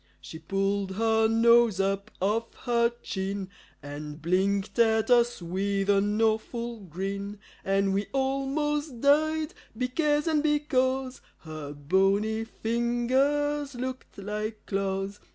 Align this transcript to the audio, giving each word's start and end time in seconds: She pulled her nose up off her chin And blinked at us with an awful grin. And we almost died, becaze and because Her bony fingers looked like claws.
She 0.19 0.39
pulled 0.39 0.95
her 0.95 1.27
nose 1.27 1.79
up 1.79 2.09
off 2.19 2.55
her 2.63 2.91
chin 3.03 3.49
And 3.83 4.19
blinked 4.19 4.79
at 4.79 5.11
us 5.11 5.43
with 5.43 5.91
an 5.91 6.19
awful 6.23 6.79
grin. 6.79 7.37
And 7.63 7.93
we 7.93 8.07
almost 8.11 8.99
died, 8.99 9.53
becaze 9.77 10.25
and 10.25 10.41
because 10.41 11.21
Her 11.41 11.73
bony 11.73 12.45
fingers 12.45 13.75
looked 13.75 14.17
like 14.17 14.65
claws. 14.65 15.19